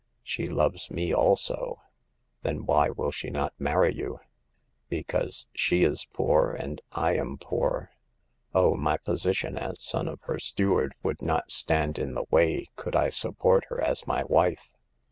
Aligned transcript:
She 0.23 0.47
loves 0.47 0.89
me 0.89 1.13
also."" 1.13 1.79
Then 2.41 2.65
why 2.65 2.89
will 2.89 3.11
she 3.11 3.29
not 3.29 3.53
marry 3.59 3.93
you?"" 3.93 4.19
Because 4.89 5.45
she 5.53 5.83
is 5.83 6.07
poor 6.11 6.53
and 6.53 6.81
I 6.91 7.13
am 7.17 7.37
poor. 7.37 7.91
Oh, 8.51 8.73
my 8.75 8.97
position 8.97 9.59
as 9.59 9.79
son 9.83 10.07
of 10.07 10.19
her 10.23 10.39
steward 10.39 10.95
would 11.03 11.21
not 11.21 11.51
stand 11.51 11.99
in 11.99 12.15
the 12.15 12.25
way 12.31 12.65
could 12.75 12.95
I 12.95 13.09
support 13.11 13.65
her 13.69 13.79
as 13.79 14.07
my 14.07 14.23
wife. 14.23 14.71